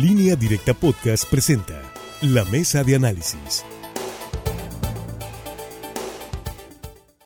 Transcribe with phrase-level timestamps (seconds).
[0.00, 1.80] Línea Directa Podcast presenta
[2.20, 3.64] La Mesa de Análisis.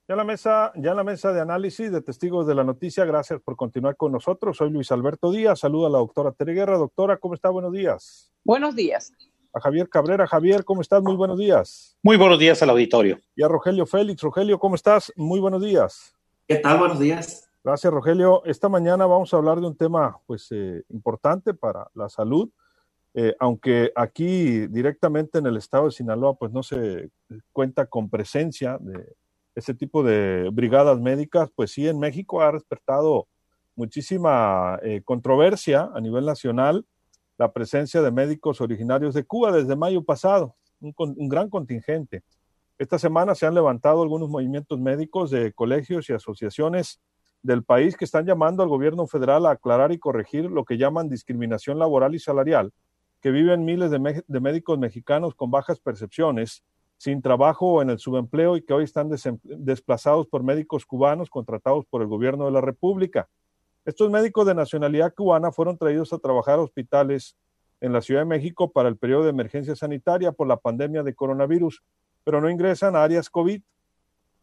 [0.06, 3.04] Ya en la mesa, ya en la mesa de análisis de testigos de la noticia,
[3.04, 4.56] gracias por continuar con nosotros.
[4.56, 6.78] Soy Luis Alberto Díaz, saluda a la doctora Tere Guerra.
[6.78, 7.50] Doctora, ¿cómo está?
[7.50, 8.30] Buenos días.
[8.44, 9.12] Buenos días.
[9.52, 10.28] A Javier Cabrera.
[10.28, 11.02] Javier, ¿cómo estás?
[11.02, 11.98] Muy buenos días.
[12.04, 13.18] Muy buenos días al auditorio.
[13.34, 14.22] Y a Rogelio Félix.
[14.22, 15.12] Rogelio, ¿cómo estás?
[15.16, 16.14] Muy buenos días.
[16.46, 16.78] ¿Qué tal?
[16.78, 17.49] Buenos días.
[17.62, 18.42] Gracias, Rogelio.
[18.46, 22.48] Esta mañana vamos a hablar de un tema pues eh, importante para la salud,
[23.12, 27.10] eh, aunque aquí directamente en el estado de Sinaloa pues no se
[27.52, 29.14] cuenta con presencia de
[29.54, 33.28] ese tipo de brigadas médicas, pues sí en México ha despertado
[33.76, 36.86] muchísima eh, controversia a nivel nacional
[37.36, 42.22] la presencia de médicos originarios de Cuba desde mayo pasado, un, un gran contingente.
[42.78, 47.02] Esta semana se han levantado algunos movimientos médicos de colegios y asociaciones
[47.42, 51.08] del país que están llamando al gobierno federal a aclarar y corregir lo que llaman
[51.08, 52.72] discriminación laboral y salarial,
[53.20, 56.62] que viven miles de, médicos mexicanos con bajas percepciones,
[56.96, 59.10] sin trabajo o en el subempleo y que hoy están
[59.42, 63.28] desplazados por médicos cubanos contratados por el gobierno de la República.
[63.86, 67.38] Estos médicos de nacionalidad cubana fueron traídos a trabajar a hospitales
[67.80, 71.14] en la Ciudad de México para el periodo de emergencia sanitaria por la pandemia de
[71.14, 71.82] coronavirus,
[72.22, 73.62] pero no ingresan a áreas COVID,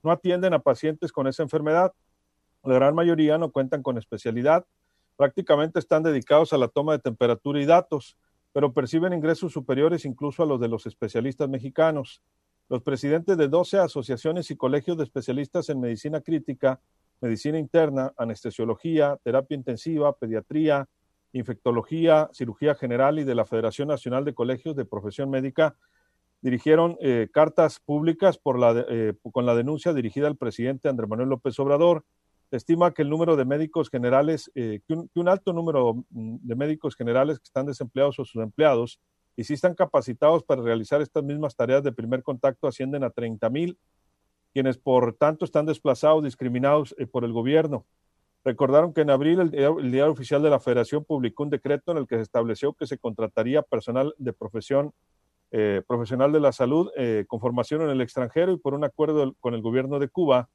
[0.01, 1.93] no atienden a pacientes con esa enfermedad
[2.67, 4.65] la gran mayoría no cuentan con especialidad,
[5.15, 8.17] prácticamente están dedicados a la toma de temperatura y datos,
[8.53, 12.21] pero perciben ingresos superiores incluso a los de los especialistas mexicanos.
[12.69, 16.79] Los presidentes de 12 asociaciones y colegios de especialistas en medicina crítica,
[17.21, 20.87] medicina interna, anestesiología, terapia intensiva, pediatría,
[21.33, 25.75] infectología, cirugía general y de la Federación Nacional de Colegios de Profesión Médica
[26.41, 28.39] dirigieron eh, cartas públicas
[28.89, 32.05] eh, con la denuncia dirigida al presidente Andrés Manuel López Obrador
[32.51, 36.95] estima que el número de médicos generales, eh, que, un, alto número mm, de médicos
[36.95, 38.99] generales que están desempleados o subempleados
[39.35, 43.49] y si están capacitados para realizar estas mismas tareas de primer contacto ascienden a 30
[43.49, 43.77] mil,
[44.53, 47.85] quienes por tanto están desplazados, discriminados eh, por el gobierno.
[48.43, 52.07] Recordaron que en abril el, diario oficial de la Federación publicó un decreto en el
[52.07, 54.93] que se estableció que se contrataría personal de profesión
[55.51, 56.89] eh, profesional de la salud
[57.27, 60.49] con formación en el extranjero y por un acuerdo con el gobierno de Cuba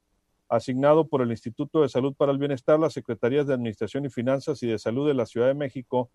[0.55, 4.61] asignado por el Instituto de Salud para el Bienestar, las Secretarías de Administración y Finanzas
[4.61, 6.11] y de Salud de la Ciudad de México,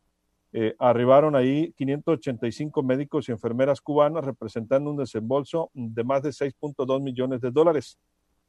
[0.52, 7.02] eh, arribaron ahí 585 médicos y enfermeras cubanas representando un desembolso de más de 6.2
[7.02, 7.98] millones de dólares.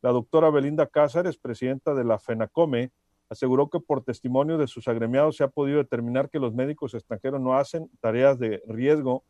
[0.01, 2.91] La doctora Belinda Cázares, presidenta de la FENACOME,
[3.27, 7.41] aseguró que por testimonio de sus agremiados se ha podido determinar que los médicos extranjeros
[7.41, 9.23] no hacen tareas de riesgo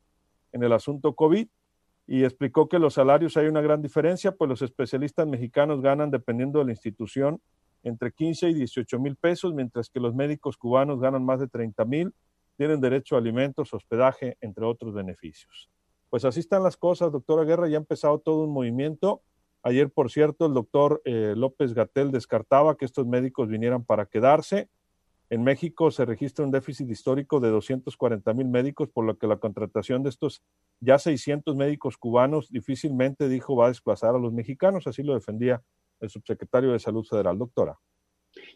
[0.51, 1.47] en el asunto COVID
[2.11, 6.57] y explicó que los salarios hay una gran diferencia, pues los especialistas mexicanos ganan, dependiendo
[6.57, 7.39] de la institución,
[7.83, 11.85] entre 15 y 18 mil pesos, mientras que los médicos cubanos ganan más de 30
[11.85, 12.11] mil,
[12.57, 15.69] tienen derecho a alimentos, hospedaje, entre otros beneficios.
[16.09, 19.21] Pues así están las cosas, doctora Guerra, ya ha empezado todo un movimiento.
[19.61, 24.67] Ayer, por cierto, el doctor eh, López Gatel descartaba que estos médicos vinieran para quedarse.
[25.31, 29.37] En México se registra un déficit histórico de 240 mil médicos, por lo que la
[29.37, 30.41] contratación de estos
[30.79, 34.87] ya 600 médicos cubanos difícilmente, dijo, va a desplazar a los mexicanos.
[34.87, 35.61] Así lo defendía
[35.99, 37.77] el subsecretario de Salud Federal, doctora.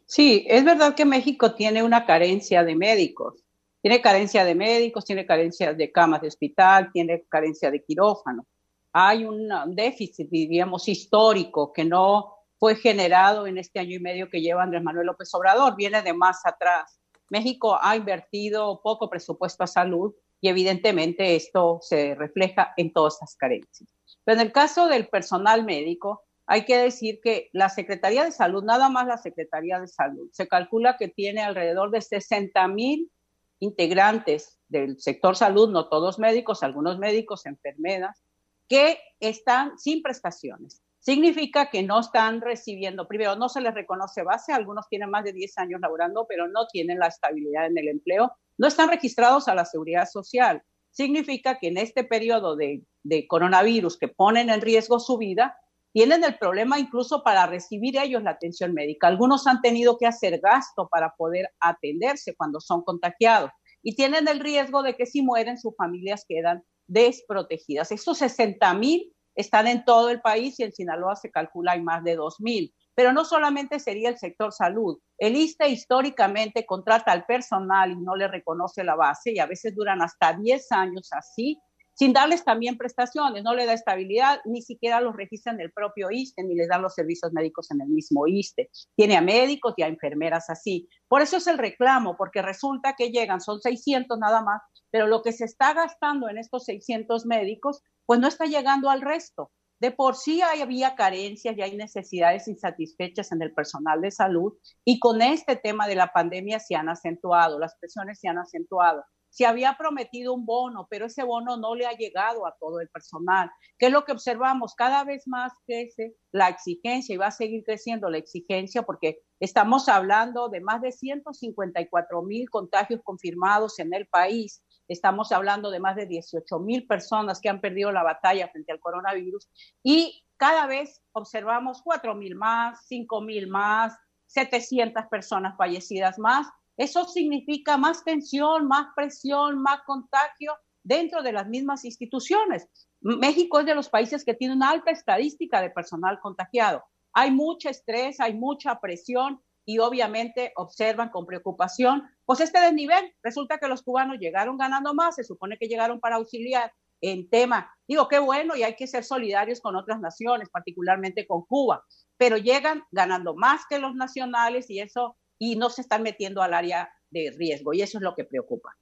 [0.06, 3.44] Sí, es verdad que México tiene una carencia de médicos.
[3.82, 8.48] Tiene carencia de médicos, tiene carencia de camas de hospital, tiene carencia de quirófano.
[8.94, 12.33] Hay un déficit, diríamos, histórico que no
[12.64, 16.14] fue generado en este año y medio que lleva Andrés Manuel López Obrador, viene de
[16.14, 16.98] más atrás.
[17.28, 23.36] México ha invertido poco presupuesto a salud y evidentemente esto se refleja en todas estas
[23.36, 23.90] carencias.
[24.24, 28.64] Pero en el caso del personal médico, hay que decir que la Secretaría de Salud,
[28.64, 33.12] nada más la Secretaría de Salud, se calcula que tiene alrededor de 60 mil
[33.60, 38.24] integrantes del sector salud, no todos médicos, algunos médicos, enfermeras,
[38.70, 44.54] que están sin prestaciones significa que no están recibiendo, primero, no se les reconoce base,
[44.54, 48.32] algunos tienen más de 10 años laborando, pero no tienen la estabilidad en el empleo,
[48.58, 50.64] no están registrados a la seguridad social.
[50.92, 55.58] Significa que en este periodo de, de coronavirus que ponen en riesgo su vida,
[55.92, 59.08] tienen el problema incluso para recibir ellos la atención médica.
[59.08, 63.52] Algunos han tenido que hacer gasto para poder atenderse cuando son contagiados
[63.84, 67.92] y tienen el riesgo de que si mueren sus familias quedan desprotegidas.
[67.92, 72.04] Estos 60 mil están en todo el país y en Sinaloa se calcula hay más
[72.04, 72.74] de 2.000.
[72.96, 75.00] Pero no solamente sería el sector salud.
[75.18, 79.76] El ISTE históricamente contrata al personal y no le reconoce la base y a veces
[79.76, 81.60] duran hasta 10 años así
[81.96, 86.10] sin darles también prestaciones, no le da estabilidad, ni siquiera los registra en el propio
[86.10, 88.70] ISTE, ni les dan los servicios médicos en el mismo ISTE.
[88.96, 90.90] Tiene a médicos y a enfermeras así.
[91.08, 94.62] Por eso es el reclamo, porque resulta que llegan, son 600 nada más,
[94.94, 99.02] pero lo que se está gastando en estos 600 médicos, pues no está llegando al
[99.02, 99.52] resto.
[99.80, 104.54] De por sí había carencias y hay necesidades insatisfechas en el personal de salud
[104.86, 109.04] y con este tema de la pandemia se han acentuado, las presiones se han acentuado
[109.34, 112.88] se había prometido un bono, pero ese bono no le ha llegado a todo el
[112.90, 113.50] personal.
[113.80, 114.76] ¿Qué es lo que observamos?
[114.76, 119.90] Cada vez más crece la exigencia y va a seguir creciendo la exigencia porque estamos
[119.90, 124.62] hablando de más de 154 mil contagios confirmados en el país.
[124.88, 128.80] Estamos hablando de más de 18 mil personas que han perdido la batalla frente al
[128.80, 129.50] coronavirus
[129.84, 133.98] y cada vez observamos 4 mil más, 5 mil más,
[134.28, 136.48] 700 personas fallecidas más
[136.78, 140.54] eso significa más tensión, más presión, más contagio
[140.84, 142.68] dentro de las mismas instituciones.
[143.02, 146.84] México es de los países que tiene una alta estadística de personal contagiado.
[147.14, 153.14] Hay mucho estrés, hay mucha presión y obviamente observan con preocupación, pues este desnivel.
[153.22, 156.72] Resulta que los cubanos llegaron ganando más, se supone que llegaron para auxiliar
[157.02, 157.72] en tema.
[157.88, 161.84] Digo, qué bueno y hay que ser solidarios con otras naciones, particularmente con Cuba,
[162.18, 166.54] pero llegan ganando más que los nacionales y eso y no se están metiendo al
[166.54, 168.76] área de riesgo y eso es lo que preocupa.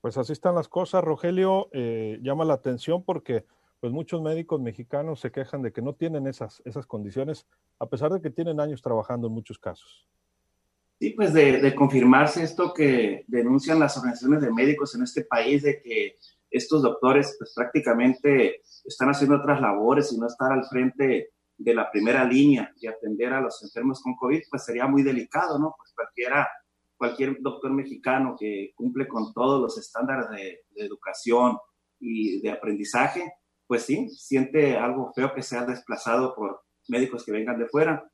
[0.00, 3.44] Pues así están las cosas, Rogelio, eh, llama la atención porque
[3.82, 7.48] pues muchos médicos mexicanos se quejan de que no tienen esas, esas condiciones,
[7.80, 10.08] a pesar de que tienen años trabajando en muchos casos.
[11.00, 15.82] Sí, pues de, confirmarse esto que denuncian las organizaciones de médicos en este país, de
[15.82, 16.16] que
[16.48, 21.90] estos doctores pues prácticamente están haciendo otras labores y no estar al frente de la
[21.90, 25.74] primera línea y atender a los enfermos con COVID, pues sería muy delicado, ¿no?
[25.76, 26.48] Pues cualquiera,
[26.96, 31.58] cualquier doctor mexicano que cumple con todos los estándares de, educación
[31.98, 33.41] y de aprendizaje,
[33.72, 38.06] pues sí, siente algo feo que sea desplazado por médicos que vengan de fuera.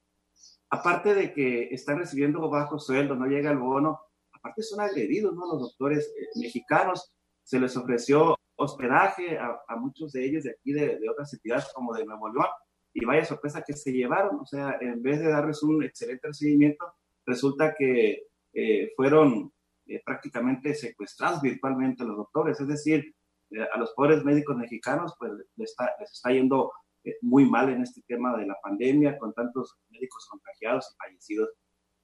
[0.71, 3.99] Aparte de que están recibiendo bajo sueldo, no llega el bono,
[4.33, 5.53] aparte son agredidos, ¿no?
[5.53, 7.13] Los doctores eh, mexicanos,
[7.43, 12.07] se les ofreció hospedaje a, muchos de ellos de aquí, de, otras entidades como de
[12.07, 12.47] Nuevo León,
[12.95, 16.87] y vaya sorpresa que se llevaron, o sea, en vez de darles un excelente recibimiento,
[17.27, 19.53] resulta que eh, fueron
[19.87, 23.13] eh, prácticamente secuestrados virtualmente los doctores, es decir,
[23.73, 26.71] a los pobres médicos mexicanos pues les está, les está yendo
[27.23, 31.51] muy mal en este tema de la pandemia, con tantos médicos contagiados y fallecidos.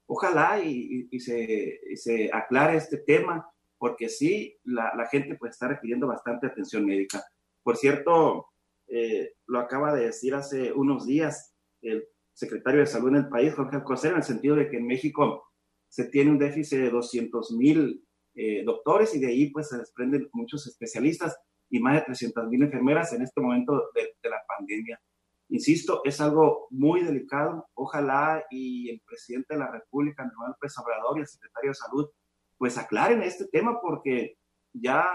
[0.06, 3.46] Ojalá y, y, se, se, aclare este tema,
[3.79, 7.23] porque sí, la, la gente pues está requiriendo bastante atención médica.
[7.62, 8.49] Por cierto,
[8.87, 13.55] eh, lo acaba de decir hace unos días el secretario de Salud en el país,
[13.55, 15.44] Jorge Alcocer, en el sentido de que en México
[15.88, 18.05] se tiene un déficit de 200 mil
[18.35, 21.39] eh, doctores y de ahí pues se desprenden muchos especialistas
[21.71, 25.01] y más de 300 mil enfermeras en este momento de, la pandemia.
[25.49, 27.69] Insisto, es algo muy delicado.
[27.75, 32.11] Ojalá y el presidente de la República, Manuel López Obrador, y el secretario de Salud,
[32.59, 34.39] pues aclaren este tema porque
[34.73, 35.07] ya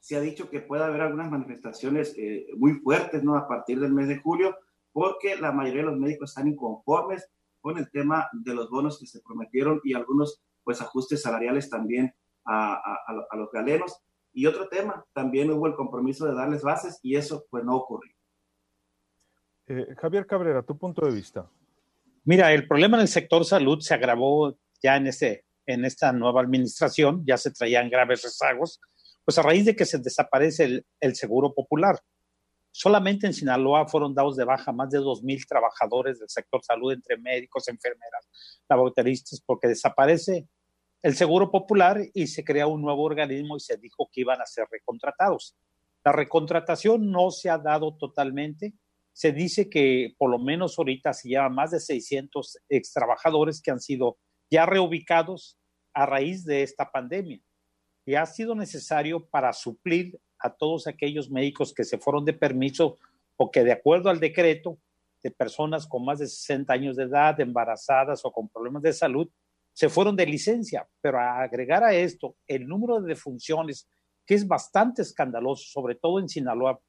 [0.00, 3.36] se ha dicho que puede haber algunas manifestaciones eh, muy fuertes ¿no?
[3.36, 4.56] a partir del mes de julio,
[4.92, 7.28] porque la mayoría de los médicos están inconformes
[7.60, 12.14] con el tema de los bonos que se prometieron y algunos pues ajustes salariales también
[12.44, 14.02] a, a, los galenos.
[14.34, 18.12] Y otro tema, también hubo el compromiso de darles bases y eso pues no ocurrió.
[19.66, 21.50] Eh, Javier Cabrera, tu punto de vista.
[22.24, 26.42] Mira, el problema en el sector salud se agravó ya en, este, en esta nueva
[26.42, 28.78] administración, ya se traían graves rezagos
[29.24, 31.98] pues a raíz de que se desaparece el, seguro popular.
[32.70, 37.16] Solamente en Sinaloa fueron dados de baja más de 2.000 trabajadores del sector salud, entre
[37.16, 38.28] médicos, enfermeras,
[38.68, 40.46] laboratoristas, porque desaparece
[41.02, 44.46] el seguro popular y se crea un nuevo organismo y se dijo que iban a
[44.46, 45.56] ser recontratados.
[46.04, 48.74] La recontratación no se ha dado totalmente.
[49.12, 53.70] Se dice que por lo menos ahorita se lleva más de 600 ex trabajadores que
[53.70, 54.18] han sido
[54.50, 55.58] ya reubicados
[55.92, 57.40] a raíz de esta pandemia
[58.06, 62.96] y ha sido necesario para suplir a todos aquellos médicos que se fueron de permiso
[63.36, 64.78] o que de acuerdo al decreto
[65.22, 69.28] de personas con más de 60 años de edad, embarazadas o con problemas de salud,
[69.78, 70.88] se fueron de licencia.
[71.00, 73.88] Pero a agregar a esto el número de defunciones,
[74.26, 76.80] que es bastante escandaloso, sobre todo en Sinaloa,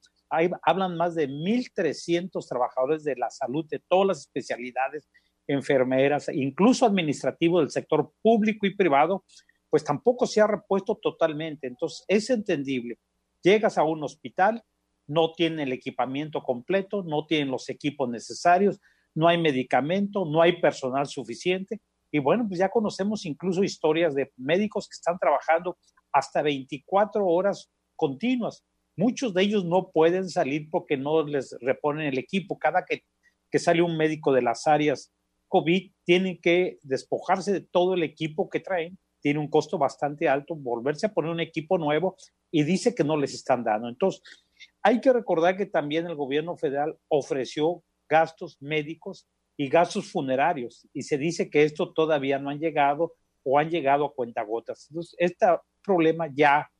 [0.63, 5.07] hablan más de 1.300 trabajadores de la salud de todas las especialidades,
[5.45, 9.23] enfermeras, incluso administrativos del sector público y privado,
[9.69, 11.67] pues tampoco se ha repuesto totalmente.
[11.67, 12.97] Entonces, es entendible.
[13.43, 14.63] Llegas a un hospital,
[15.05, 18.79] no tiene el equipamiento completo, no tienen los equipos necesarios,
[19.13, 21.81] no hay medicamento, no hay personal suficiente.
[22.11, 25.77] Y bueno, pues ya conocemos incluso historias de médicos que están trabajando
[26.11, 28.65] hasta 24 horas continuas.
[28.95, 32.57] Muchos de ellos no pueden salir porque no les reponen el equipo.
[32.57, 33.03] Cada que,
[33.51, 35.13] que sale un médico de las áreas
[35.49, 38.97] COVID, tienen que despojarse de todo el equipo que traen.
[39.19, 42.15] Tiene un costo bastante alto, volverse a poner un equipo nuevo
[42.51, 43.89] y dice que no les están dando.
[43.89, 44.21] Entonces,
[44.81, 49.27] hay que recordar que también el gobierno federal ofreció gastos médicos
[49.59, 50.87] y gastos funerarios.
[50.93, 54.87] Y se dice que esto todavía no han llegado o han llegado a cuentagotas.
[54.89, 55.45] Entonces, este
[55.83, 56.71] problema ya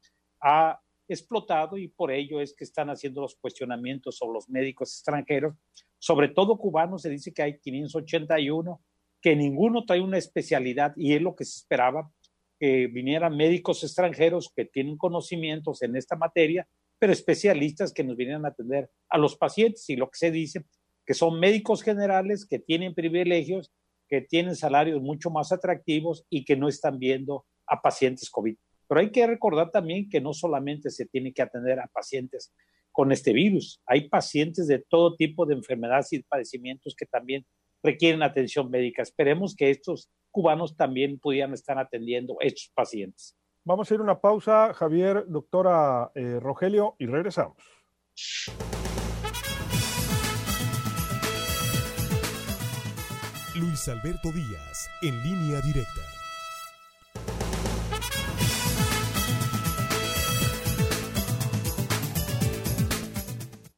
[0.41, 5.55] ha explotado y por ello es que están haciendo los cuestionamientos sobre los médicos extranjeros,
[5.97, 8.81] sobre todo cubanos, se dice que hay 581,
[9.21, 12.09] que ninguno trae una especialidad y es lo que se esperaba,
[12.57, 16.65] que vinieran médicos extranjeros que tienen conocimientos en esta materia,
[16.97, 19.89] pero especialistas que nos vinieran a atender a los pacientes.
[19.89, 20.63] Y lo que se dice,
[21.09, 23.71] que son médicos generales que tienen privilegios,
[24.07, 28.55] que tienen salarios mucho más atractivos y que no están viendo a pacientes COVID.
[28.87, 32.53] Pero hay que recordar también que no solamente se tiene que atender a pacientes
[32.91, 37.43] con este virus, hay pacientes de todo tipo de enfermedades y padecimientos que también
[37.81, 39.01] requieren atención médica.
[39.01, 43.35] Esperemos que estos cubanos también pudieran estar atendiendo estos pacientes.
[43.65, 47.57] Vamos a ir a una pausa, Javier, doctora eh, Rogelio, y regresamos.
[53.59, 56.01] Luis Alberto Díaz, en línea directa.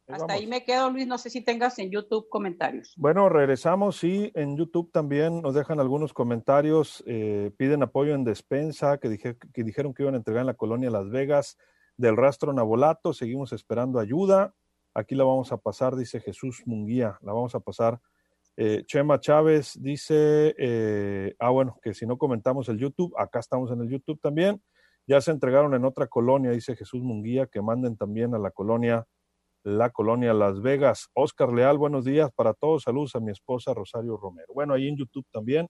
[0.07, 1.07] Hasta ahí me quedo, Luis.
[1.07, 2.93] No sé si tengas en YouTube comentarios.
[2.95, 3.97] Bueno, regresamos.
[3.97, 7.03] Sí, en YouTube también nos dejan algunos comentarios.
[7.07, 10.53] Eh, piden apoyo en despensa que, dije, que dijeron que iban a entregar en la
[10.53, 11.57] colonia Las Vegas
[11.97, 13.13] del rastro Nabolato.
[13.13, 14.53] Seguimos esperando ayuda.
[14.93, 17.17] Aquí la vamos a pasar, dice Jesús Munguía.
[17.21, 17.99] La vamos a pasar.
[18.57, 23.71] Eh, Chema Chávez dice, eh, ah, bueno, que si no comentamos el YouTube, acá estamos
[23.71, 24.61] en el YouTube también.
[25.07, 29.07] Ya se entregaron en otra colonia, dice Jesús Munguía, que manden también a la colonia
[29.63, 31.09] la colonia Las Vegas.
[31.13, 32.83] Oscar Leal, buenos días para todos.
[32.83, 34.53] Saludos a mi esposa Rosario Romero.
[34.53, 35.67] Bueno, ahí en YouTube también.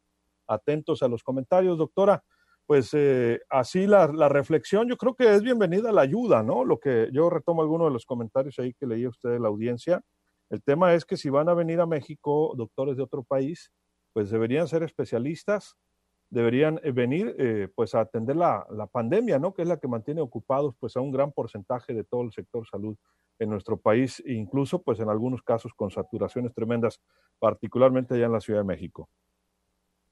[0.47, 2.23] Atentos a los comentarios, doctora.
[2.65, 6.63] Pues eh, así la, reflexión, yo creo que es bienvenida la ayuda, ¿no?
[6.63, 10.01] Lo que yo retomo algunos de los comentarios ahí que leía usted de la audiencia.
[10.51, 13.71] El tema es que si van a venir a México doctores de otro país,
[14.11, 15.77] pues deberían ser especialistas,
[16.29, 19.53] deberían eh, venir eh, pues a atender la, la, pandemia, ¿no?
[19.53, 22.67] Que es la que mantiene ocupados pues a un gran porcentaje de todo el sector
[22.67, 22.97] salud
[23.39, 27.01] en nuestro país, incluso pues en algunos casos con saturaciones tremendas,
[27.39, 29.09] particularmente allá en la Ciudad de México.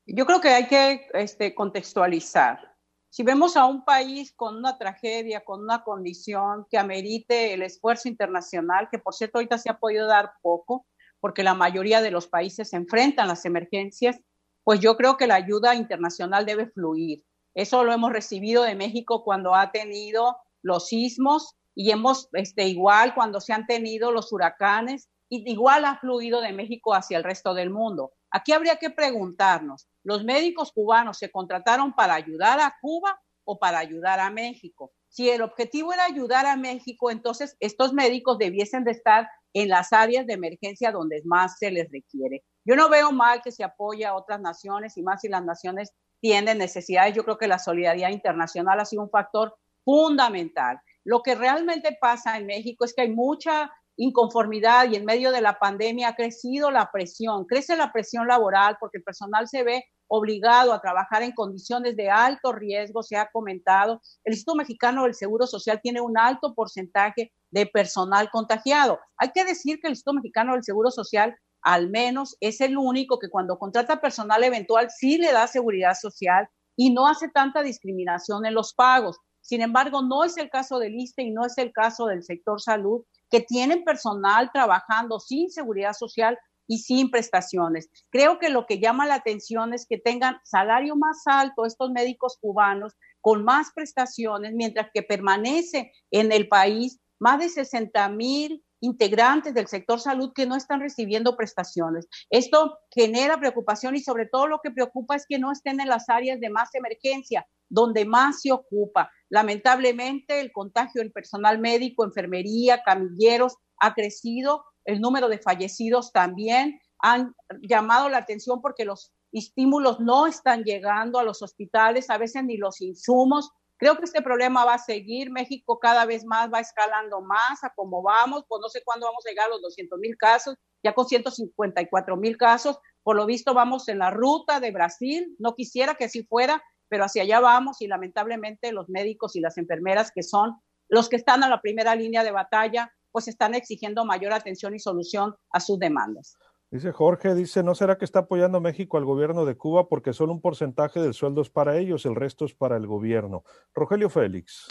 [0.05, 2.78] Yo creo que hay que este, contextualizar.
[3.11, 8.07] Si vemos a un país con una tragedia, con una condición que amerite el esfuerzo
[8.07, 10.85] internacional, que por cierto ahorita se ha podido dar poco,
[11.19, 14.19] porque la mayoría de los países se enfrentan las emergencias,
[14.63, 17.23] pues yo creo que la ayuda internacional debe fluir.
[17.55, 23.15] Eso lo hemos recibido de México cuando ha tenido los sismos y hemos, este, igual
[23.15, 27.53] cuando se han tenido los huracanes, y igual ha fluido de México hacia el resto
[27.53, 28.11] del mundo.
[28.31, 33.79] Aquí habría que preguntarnos, ¿los médicos cubanos se contrataron para ayudar a Cuba o para
[33.79, 34.91] ayudar a México?
[35.07, 39.91] Si el objetivo era ayudar a México, entonces estos médicos debiesen de estar en las
[39.93, 42.43] áreas de emergencia donde más se les requiere.
[42.63, 45.91] Yo no veo mal que se apoye a otras naciones y más si las naciones
[46.21, 47.15] tienen necesidades.
[47.15, 50.79] Yo creo que la solidaridad internacional ha sido un factor fundamental.
[51.03, 55.41] Lo que realmente pasa en México es que hay mucha inconformidad y en medio de
[55.41, 59.83] la pandemia ha crecido la presión, crece la presión laboral porque el personal se ve
[60.07, 64.01] obligado a trabajar en condiciones de alto riesgo, se ha comentado.
[64.23, 68.99] El Instituto Mexicano del Seguro Social tiene un alto porcentaje de personal contagiado.
[69.17, 73.19] Hay que decir que el Instituto Mexicano del Seguro Social al menos es el único
[73.19, 78.45] que cuando contrata personal eventual sí le da seguridad social y no hace tanta discriminación
[78.45, 79.17] en los pagos.
[79.41, 82.61] Sin embargo, no es el caso del ISTE y no es el caso del sector
[82.61, 87.89] salud, que tienen personal trabajando sin seguridad social y sin prestaciones.
[88.11, 92.37] Creo que lo que llama la atención es que tengan salario más alto estos médicos
[92.39, 99.53] cubanos con más prestaciones, mientras que permanece en el país más de 60 mil integrantes
[99.53, 102.07] del sector salud que no están recibiendo prestaciones.
[102.29, 106.09] Esto genera preocupación y sobre todo lo que preocupa es que no estén en las
[106.09, 109.11] áreas de más emergencia, donde más se ocupa.
[109.29, 116.79] Lamentablemente, el contagio del personal médico, enfermería, camilleros ha crecido, el número de fallecidos también
[116.99, 122.43] han llamado la atención porque los estímulos no están llegando a los hospitales, a veces
[122.43, 123.51] ni los insumos.
[123.79, 125.31] Creo que este problema va a seguir.
[125.31, 128.43] México cada vez más va escalando más a cómo vamos.
[128.49, 132.17] Pues no sé cuándo vamos a llegar a los 200 mil casos, ya con 154
[132.17, 132.77] mil casos.
[133.03, 135.33] Por lo visto vamos en la ruta de Brasil.
[135.39, 139.57] No quisiera que así fuera, pero hacia allá vamos y lamentablemente los médicos y las
[139.57, 140.59] enfermeras que son
[140.89, 144.79] los que están a la primera línea de batalla, pues están exigiendo mayor atención y
[144.79, 146.35] solución a sus demandas.
[146.71, 150.33] Dice Jorge, dice, ¿no será que está apoyando México al gobierno de Cuba porque solo
[150.33, 153.43] un porcentaje del sueldo es para ellos, el resto es para el gobierno?
[153.73, 154.67] Rogelio Félix.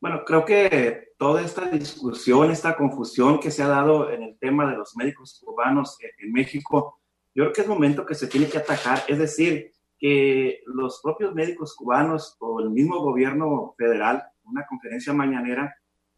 [0.00, 4.70] Bueno, creo que toda esta discusión, esta confusión que se ha dado en el tema
[4.70, 7.00] de los médicos cubanos en México,
[7.34, 11.34] yo creo que es momento que se tiene que atacar, es decir, que los propios
[11.34, 15.74] médicos cubanos o el mismo gobierno federal, una conferencia mañanera,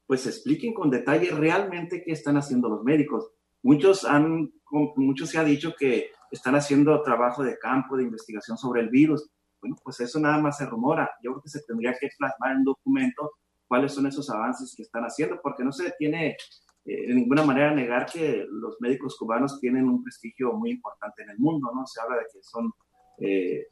[0.07, 3.33] pues expliquen con detalle realmente qué están haciendo los médicos.
[3.62, 4.52] Muchos han,
[4.97, 9.29] muchos se ha dicho que están haciendo trabajo de campo, de investigación sobre el virus.
[9.61, 11.11] Bueno, pues eso nada más se rumora.
[11.23, 13.33] Yo creo que se tendría que plasmar en documento
[13.67, 16.37] cuáles son esos avances que están haciendo, porque no se tiene
[16.85, 21.31] eh, de ninguna manera negar que los médicos cubanos tienen un prestigio muy importante en
[21.31, 21.87] el mundo, ¿no?
[21.87, 22.73] Se habla de que son
[23.19, 23.67] eh,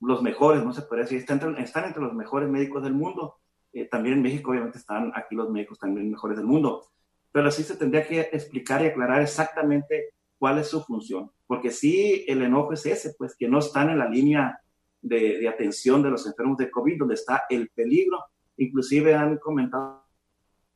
[0.00, 3.36] los mejores, no se puede decir, están entre, están entre los mejores médicos del mundo.
[3.72, 6.84] Eh, también en México, obviamente, están aquí los médicos también mejores del mundo.
[7.36, 11.30] Pero sí se tendría que explicar y aclarar exactamente cuál es su función.
[11.46, 14.58] Porque sí, el enojo es ese, pues que no están en la línea
[15.02, 18.24] de, de atención de los enfermos de COVID, donde está el peligro
[18.56, 20.02] Inclusive han comentado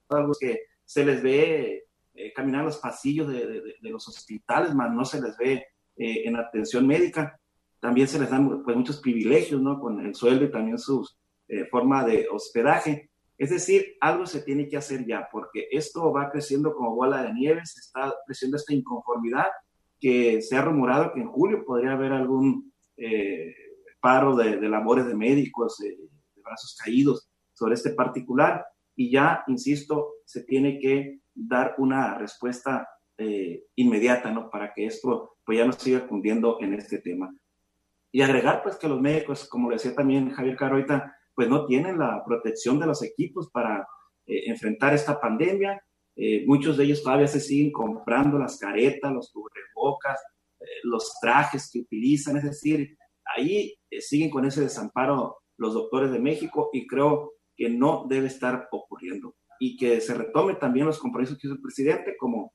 [0.08, 5.20] algo que se les ve eh, caminar los pasillos de, los hospitales, más no se
[5.20, 5.52] les ve
[5.96, 7.38] eh, en atención médica.
[7.80, 9.80] También se les dan pues, muchos privilegios, ¿no?
[9.80, 11.08] Con el sueldo y también su
[11.48, 13.09] eh, forma de hospedaje.
[13.40, 17.32] Es decir, algo se tiene que hacer ya, porque esto va creciendo como bola de
[17.32, 19.47] nieve, se está creciendo esta inconformidad,
[19.99, 22.70] que se ha rumorado que en julio podría haber algún
[23.99, 25.97] paro de, labores de médicos, de
[26.42, 33.64] brazos caídos sobre este particular y ya, insisto, se tiene que dar una respuesta eh,
[33.76, 34.50] inmediata, ¿no?
[34.50, 37.35] Para que esto pues ya no siga cundiendo en este tema.
[38.12, 41.99] Y agregar, pues, que los médicos, como le decía también Javier Caroita, pues no tienen
[41.99, 43.87] la protección de los equipos para
[44.26, 45.82] eh, enfrentar esta pandemia.
[46.16, 50.20] Eh, muchos de ellos todavía se siguen comprando las caretas, los cubrebocas,
[50.82, 52.94] los trajes que utilizan, es decir,
[53.34, 58.68] ahí siguen con ese desamparo los doctores de México y creo que no debe estar
[58.70, 62.52] ocurriendo y que se retome también los compromisos que hizo el presidente, como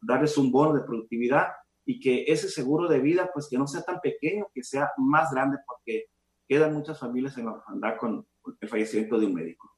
[0.00, 1.48] darles un bono de productividad
[1.86, 5.30] y que ese seguro de vida, pues que no sea tan pequeño, que sea más
[5.32, 6.06] grande, porque
[6.48, 8.26] quedan muchas familias en la orfandad con
[8.60, 9.70] el fallecimiento de un médico.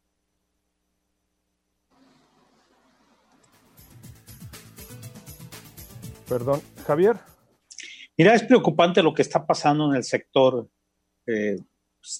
[6.29, 7.16] Perdón, Javier.
[8.18, 10.68] Mira, es preocupante lo que está pasando en el sector
[11.26, 11.57] eh,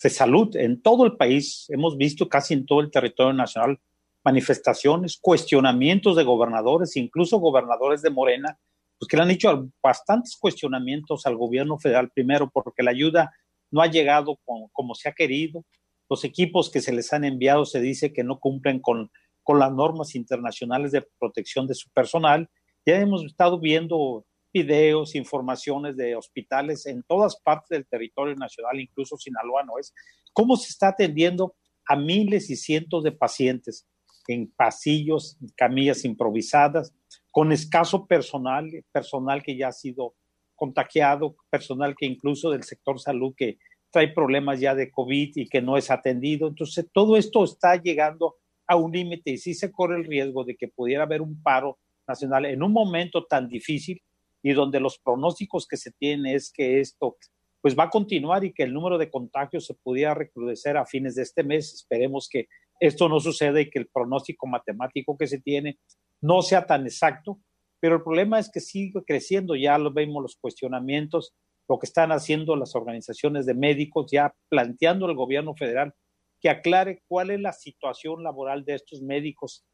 [0.03, 1.67] de salud en todo el país.
[1.69, 3.81] Hemos visto casi en todo el territorio nacional
[4.25, 8.59] manifestaciones, cuestionamientos de gobernadores, incluso gobernadores de Morena,
[8.99, 13.33] pues que le han hecho bastantes cuestionamientos al gobierno federal, primero porque la ayuda
[13.71, 15.65] no ha llegado como, se ha querido,
[16.09, 19.11] los equipos que se les han enviado se dice que no cumplen con,
[19.49, 22.51] las normas internacionales de protección de su personal.
[22.85, 29.17] Ya hemos estado viendo videos, informaciones de hospitales en todas partes del territorio nacional, incluso
[29.17, 29.95] Sinaloa no es,
[30.33, 31.55] cómo se está atendiendo
[31.87, 33.87] a miles y cientos de pacientes
[34.29, 36.93] en pasillos, camillas improvisadas,
[37.31, 40.15] con escaso personal, personal que ya ha sido
[40.57, 43.59] contagiado, personal que incluso del sector salud que
[43.91, 46.49] trae problemas ya de COVID y que no es atendido.
[46.49, 50.57] Entonces, todo esto está llegando a un límite y sí se corre el riesgo de
[50.57, 54.03] que pudiera haber un paro nacional en un momento tan difícil
[54.43, 57.17] y donde los pronósticos que se tienen es que esto
[57.61, 61.17] pues va a continuar y que el número de contagios se pudiera recrudecer a fines
[61.17, 61.75] de este mes.
[61.75, 62.47] Esperemos que
[62.79, 65.79] esto no suceda y que el pronóstico matemático que se tiene
[66.21, 67.41] no sea tan exacto,
[67.81, 71.35] pero el problema es que sigue creciendo, ya lo vemos los cuestionamientos,
[71.69, 75.95] lo que están haciendo las organizaciones de médicos, ya planteando el gobierno federal
[76.41, 79.65] que aclare cuál es la situación laboral de estos médicos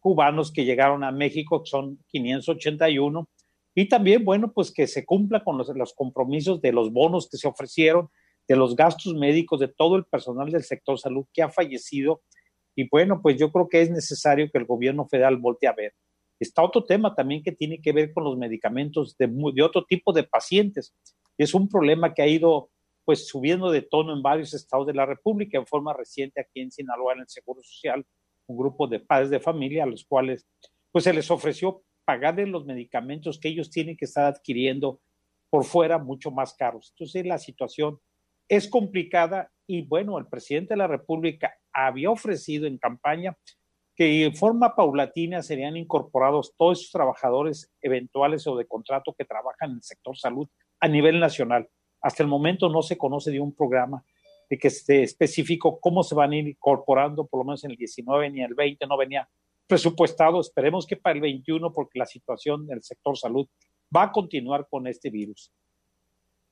[0.00, 3.28] cubanos que llegaron a México, que son 581,
[3.74, 7.36] y también, bueno, pues que se cumpla con los, los compromisos de los bonos que
[7.36, 8.10] se ofrecieron,
[8.48, 12.22] de los gastos médicos, de todo el personal del sector salud que ha fallecido.
[12.74, 15.94] Y bueno, pues yo creo que es necesario que el gobierno federal voltee a ver.
[16.40, 20.24] Está otro tema también que tiene que ver con los medicamentos de, otro tipo de
[20.24, 20.94] pacientes.
[21.36, 22.70] Es un problema que ha ido
[23.04, 26.70] pues subiendo de tono en varios estados de la República, en forma reciente aquí en
[26.70, 28.04] Sinaloa, en el Seguro Social,
[28.46, 30.46] un grupo de padres de familia a los cuales
[30.92, 35.00] pues se les ofreció pagarle los medicamentos que ellos tienen que estar adquiriendo
[35.50, 36.90] por fuera mucho más caros.
[36.94, 37.98] Entonces la situación
[38.48, 43.36] es complicada y bueno, el presidente de la República había ofrecido en campaña
[43.98, 49.70] que en forma paulatina serían incorporados todos esos trabajadores eventuales o de contrato que trabajan
[49.70, 51.68] en el sector salud a nivel nacional.
[52.00, 54.04] Hasta el momento no se conoce de un programa
[54.48, 57.76] de que esté específico cómo se van a ir incorporando, por lo menos en el
[57.76, 59.28] 19 ni el 20 no venía
[59.66, 60.40] presupuestado.
[60.40, 63.48] Esperemos que para el 21, porque la situación del sector salud
[63.94, 65.52] va a continuar con este virus.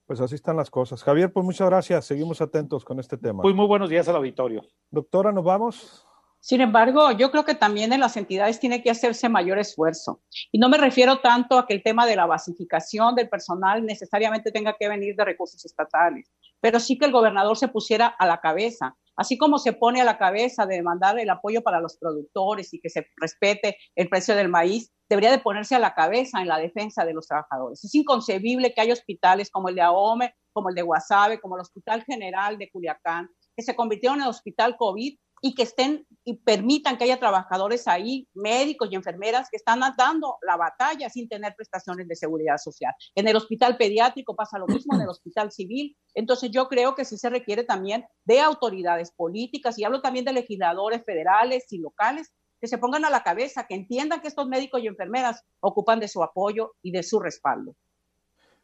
[0.05, 1.05] Pues así están las cosas.
[1.05, 2.07] Javier, pues muchas gracias.
[2.07, 3.45] Seguimos atentos con este tema.
[3.45, 4.65] Muy, muy buenos días al auditorio.
[4.91, 6.07] Doctora, ¿nos vamos?
[6.47, 10.23] Sin embargo, yo creo que también en las entidades tiene que hacerse mayor esfuerzo.
[10.53, 14.53] Y no me refiero tanto a que el tema de la basificación del personal necesariamente
[14.53, 16.31] tenga que venir de recursos estatales,
[16.61, 20.05] pero sí que el gobernador se pusiera a la cabeza, así como se pone a
[20.05, 24.37] la cabeza de demandar el apoyo para los productores y que se respete el precio
[24.37, 27.83] del maíz, debería de ponerse a la cabeza en la defensa de los trabajadores.
[27.83, 31.63] Es inconcebible que haya hospitales como el de AOME, como el de Guasave, como el
[31.63, 36.99] Hospital General de Culiacán, que se convirtieron en hospital COVID y que estén y permitan
[36.99, 42.09] que haya trabajadores ahí, médicos y enfermeras que están dando la batalla sin tener prestaciones
[42.09, 42.93] de seguridad social.
[43.15, 45.97] En el hospital pediátrico pasa lo mismo, en el hospital civil.
[46.15, 50.33] Entonces yo creo que sí se requiere también de autoridades políticas y hablo también de
[50.33, 54.83] legisladores federales y locales que se pongan a la cabeza, que entiendan que estos médicos
[54.83, 57.77] y enfermeras ocupan de su apoyo y de su respaldo.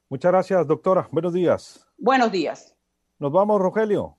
[0.08, 1.08] Muchas gracias, doctora.
[1.12, 1.86] Buenos días.
[1.96, 2.74] Buenos días.
[3.20, 4.16] Nos vamos, Rogelio.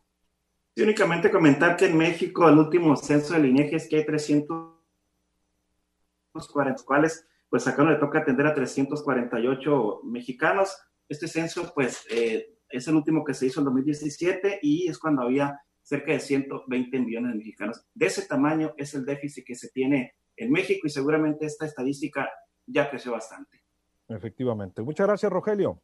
[0.75, 6.83] Y únicamente comentar que en México el último censo del INEGI es que hay 340,
[6.83, 10.75] cuales pues acá no le toca atender a 348 mexicanos.
[11.07, 15.21] Este censo pues eh, es el último que se hizo en 2017 y es cuando
[15.21, 17.86] había cerca de 120 millones de mexicanos.
[17.93, 22.27] De ese tamaño es el déficit que se tiene en México y seguramente esta estadística
[22.65, 23.62] ya creció bastante.
[24.07, 24.81] Efectivamente.
[24.81, 25.83] Muchas gracias, Rogelio.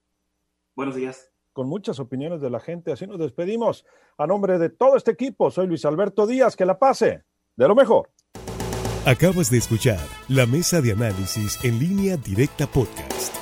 [0.75, 2.91] Buenos días con muchas opiniones de la gente.
[2.91, 3.85] Así nos despedimos.
[4.17, 6.55] A nombre de todo este equipo, soy Luis Alberto Díaz.
[6.55, 7.23] Que la pase
[7.55, 8.09] de lo mejor.
[9.05, 13.38] Acabas de escuchar la mesa de análisis en línea directa podcast.